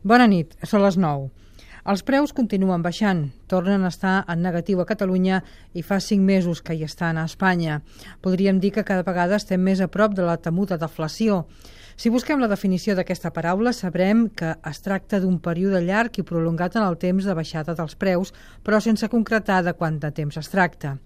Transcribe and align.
Bona 0.00 0.24
nit, 0.24 0.54
són 0.64 0.80
les 0.80 0.96
9. 0.96 1.26
Els 1.92 2.02
preus 2.08 2.32
continuen 2.32 2.80
baixant, 2.80 3.18
tornen 3.52 3.82
a 3.84 3.90
estar 3.92 4.14
en 4.32 4.40
negatiu 4.40 4.80
a 4.80 4.86
Catalunya 4.88 5.42
i 5.76 5.82
fa 5.84 5.98
5 6.00 6.24
mesos 6.24 6.62
que 6.64 6.72
hi 6.72 6.86
estan 6.86 7.18
a 7.20 7.26
Espanya. 7.28 7.82
Podríem 8.24 8.62
dir 8.62 8.70
que 8.72 8.84
cada 8.84 9.04
vegada 9.04 9.36
estem 9.36 9.60
més 9.60 9.82
a 9.84 9.90
prop 9.92 10.14
de 10.16 10.24
la 10.24 10.38
temuda 10.40 10.78
deflació. 10.80 11.42
Si 12.00 12.08
busquem 12.08 12.40
la 12.40 12.48
definició 12.48 12.96
d'aquesta 12.96 13.28
paraula, 13.36 13.74
sabrem 13.76 14.30
que 14.32 14.54
es 14.70 14.80
tracta 14.80 15.20
d'un 15.20 15.36
període 15.36 15.82
llarg 15.84 16.16
i 16.16 16.24
prolongat 16.24 16.80
en 16.80 16.86
el 16.86 16.96
temps 16.96 17.28
de 17.28 17.36
baixada 17.36 17.76
dels 17.76 17.92
preus, 17.92 18.32
però 18.64 18.80
sense 18.80 19.12
concretar 19.12 19.60
de 19.66 19.76
quant 19.76 20.00
de 20.00 20.08
temps 20.16 20.40
es 20.40 20.48
tracta. 20.48 20.96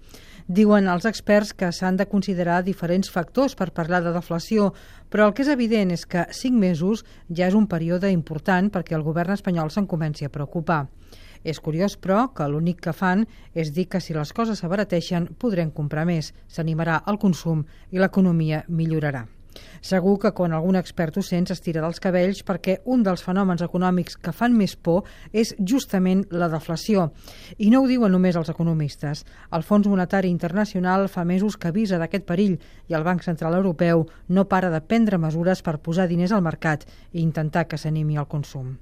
Diuen 0.46 0.90
els 0.92 1.06
experts 1.08 1.54
que 1.56 1.70
s'han 1.72 1.96
de 1.96 2.04
considerar 2.04 2.58
diferents 2.64 3.08
factors 3.08 3.54
per 3.56 3.70
parlar 3.72 4.02
de 4.04 4.10
deflació, 4.12 4.74
però 5.08 5.24
el 5.24 5.32
que 5.32 5.40
és 5.40 5.48
evident 5.48 5.94
és 5.94 6.04
que 6.04 6.26
cinc 6.36 6.58
mesos 6.60 7.00
ja 7.30 7.46
és 7.48 7.56
un 7.56 7.64
període 7.66 8.10
important 8.12 8.68
perquè 8.68 8.92
el 8.92 9.06
govern 9.06 9.32
espanyol 9.32 9.72
se'n 9.72 9.88
comenci 9.88 10.28
a 10.28 10.32
preocupar. 10.34 10.82
És 11.44 11.60
curiós, 11.60 11.96
però, 11.96 12.34
que 12.36 12.44
l'únic 12.48 12.82
que 12.84 12.92
fan 12.92 13.24
és 13.54 13.72
dir 13.72 13.86
que 13.88 14.02
si 14.04 14.12
les 14.12 14.32
coses 14.36 14.60
s'abarateixen 14.60 15.30
podrem 15.40 15.70
comprar 15.72 16.04
més, 16.04 16.34
s'animarà 16.46 17.00
el 17.08 17.16
consum 17.16 17.64
i 17.90 17.98
l'economia 17.98 18.64
millorarà. 18.68 19.24
Segur 19.84 20.14
que 20.16 20.30
quan 20.32 20.54
algun 20.56 20.78
expert 20.80 21.18
ho 21.20 21.22
sent 21.26 21.44
s'estira 21.44 21.82
dels 21.84 21.98
cabells 22.00 22.38
perquè 22.48 22.78
un 22.88 23.02
dels 23.04 23.20
fenòmens 23.20 23.60
econòmics 23.66 24.14
que 24.16 24.32
fan 24.32 24.54
més 24.56 24.72
por 24.80 25.10
és 25.42 25.50
justament 25.60 26.22
la 26.32 26.48
deflació. 26.48 27.10
I 27.60 27.68
no 27.68 27.82
ho 27.82 27.90
diuen 27.90 28.16
només 28.16 28.38
els 28.40 28.48
economistes. 28.48 29.26
El 29.52 29.66
Fons 29.68 29.90
Monetari 29.92 30.30
Internacional 30.32 31.04
fa 31.12 31.26
mesos 31.28 31.58
que 31.60 31.68
avisa 31.68 32.00
d'aquest 32.00 32.24
perill 32.24 32.56
i 32.88 32.96
el 32.96 33.04
Banc 33.04 33.28
Central 33.28 33.58
Europeu 33.60 34.06
no 34.28 34.46
para 34.48 34.72
de 34.72 34.80
prendre 34.80 35.20
mesures 35.20 35.60
per 35.60 35.76
posar 35.84 36.08
diners 36.08 36.32
al 36.32 36.46
mercat 36.48 36.88
i 37.12 37.20
intentar 37.20 37.68
que 37.68 37.76
s'animi 37.76 38.16
el 38.16 38.30
consum 38.30 38.78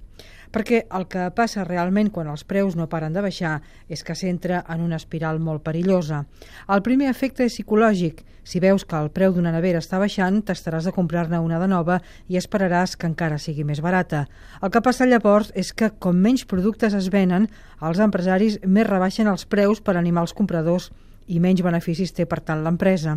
perquè 0.52 0.84
el 0.95 1.06
que 1.11 1.30
passa 1.34 1.65
realment 1.65 2.11
quan 2.12 2.29
els 2.30 2.45
preus 2.45 2.77
no 2.77 2.88
paren 2.92 3.16
de 3.16 3.24
baixar 3.24 3.56
és 3.89 4.05
que 4.05 4.14
s'entra 4.14 4.62
en 4.69 4.84
una 4.84 4.98
espiral 5.00 5.41
molt 5.41 5.64
perillosa. 5.64 6.25
El 6.69 6.84
primer 6.86 7.08
efecte 7.11 7.47
és 7.48 7.56
psicològic. 7.56 8.22
Si 8.45 8.61
veus 8.61 8.84
que 8.84 8.98
el 8.98 9.11
preu 9.14 9.33
d'una 9.33 9.53
nevera 9.55 9.80
està 9.80 10.00
baixant, 10.03 10.42
t'estaràs 10.42 10.84
de 10.84 10.95
comprar-ne 10.95 11.39
una 11.41 11.61
de 11.62 11.69
nova 11.70 12.00
i 12.28 12.36
esperaràs 12.36 12.97
que 12.97 13.08
encara 13.08 13.39
sigui 13.39 13.64
més 13.64 13.80
barata. 13.80 14.27
El 14.61 14.70
que 14.75 14.83
passa 14.83 15.06
llavors 15.06 15.53
és 15.55 15.73
que 15.73 15.92
com 15.98 16.19
menys 16.19 16.45
productes 16.45 16.95
es 16.98 17.08
venen, 17.08 17.48
els 17.80 18.03
empresaris 18.03 18.58
més 18.67 18.89
rebaixen 18.91 19.30
els 19.30 19.47
preus 19.47 19.80
per 19.80 19.97
animar 19.97 20.27
els 20.27 20.36
compradors 20.36 20.91
i 21.27 21.41
menys 21.41 21.62
beneficis 21.62 22.15
té 22.17 22.27
per 22.27 22.41
tant 22.41 22.65
l'empresa. 22.65 23.17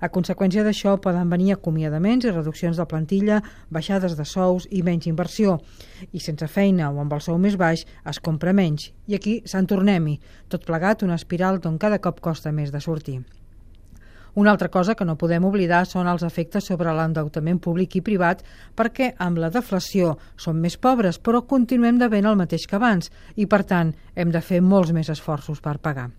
A 0.00 0.10
conseqüència 0.12 0.64
d'això 0.66 0.96
poden 1.02 1.30
venir 1.32 1.54
acomiadaments 1.54 2.26
i 2.26 2.34
reduccions 2.34 2.76
de 2.76 2.86
plantilla, 2.90 3.40
baixades 3.70 4.16
de 4.18 4.24
sous 4.24 4.68
i 4.70 4.82
menys 4.82 5.06
inversió. 5.06 5.60
I 6.12 6.20
sense 6.20 6.48
feina 6.48 6.90
o 6.90 7.00
amb 7.00 7.16
el 7.16 7.24
sou 7.24 7.38
més 7.38 7.56
baix 7.56 7.86
es 8.04 8.20
compra 8.20 8.52
menys. 8.52 8.90
I 9.06 9.16
aquí 9.16 9.40
se'n 9.44 9.66
tornem-hi, 9.66 10.18
tot 10.48 10.68
plegat 10.68 11.06
una 11.06 11.16
espiral 11.16 11.60
d'on 11.60 11.78
cada 11.78 12.02
cop 12.02 12.20
costa 12.20 12.52
més 12.52 12.72
de 12.74 12.80
sortir. 12.84 13.22
Una 14.36 14.50
altra 14.50 14.68
cosa 14.68 14.94
que 14.94 15.04
no 15.08 15.14
podem 15.16 15.46
oblidar 15.48 15.86
són 15.88 16.10
els 16.12 16.20
efectes 16.26 16.66
sobre 16.68 16.92
l'endeutament 16.92 17.56
públic 17.66 17.96
i 17.96 18.02
privat 18.04 18.42
perquè 18.76 19.14
amb 19.26 19.40
la 19.40 19.48
deflació 19.54 20.10
som 20.36 20.60
més 20.60 20.76
pobres 20.76 21.16
però 21.16 21.40
continuem 21.54 21.96
devent 22.04 22.28
el 22.28 22.36
mateix 22.42 22.68
que 22.68 22.76
abans 22.76 23.08
i 23.34 23.48
per 23.48 23.62
tant 23.64 23.94
hem 24.14 24.36
de 24.36 24.44
fer 24.44 24.60
molts 24.60 24.92
més 24.92 25.08
esforços 25.08 25.64
per 25.64 25.78
pagar. 25.80 26.10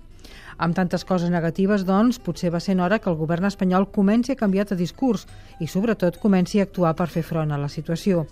Amb 0.57 0.75
tantes 0.75 1.03
coses 1.05 1.29
negatives, 1.29 1.83
doncs, 1.85 2.17
potser 2.23 2.49
va 2.53 2.61
ser 2.63 2.77
hora 2.79 2.99
que 2.99 3.09
el 3.11 3.17
govern 3.19 3.45
espanyol 3.45 3.89
comenci 3.91 4.33
a 4.33 4.39
canviar 4.39 4.65
de 4.65 4.77
discurs 4.79 5.27
i, 5.59 5.67
sobretot, 5.67 6.17
comenci 6.17 6.59
a 6.59 6.65
actuar 6.65 6.95
per 6.95 7.09
fer 7.13 7.23
front 7.23 7.51
a 7.51 7.59
la 7.61 7.69
situació. 7.69 8.25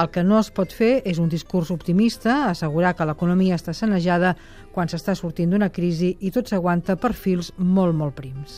El 0.00 0.10
que 0.14 0.22
no 0.22 0.38
es 0.38 0.50
pot 0.54 0.72
fer 0.72 1.02
és 1.04 1.18
un 1.18 1.28
discurs 1.28 1.70
optimista, 1.74 2.46
assegurar 2.48 2.94
que 2.96 3.06
l'economia 3.06 3.58
està 3.58 3.74
sanejada 3.74 4.36
quan 4.72 4.88
s'està 4.88 5.14
sortint 5.18 5.50
d'una 5.50 5.70
crisi 5.74 6.16
i 6.20 6.30
tot 6.30 6.48
s'aguanta 6.48 6.96
per 6.96 7.12
fils 7.12 7.52
molt, 7.58 7.94
molt 7.94 8.14
prims. 8.14 8.48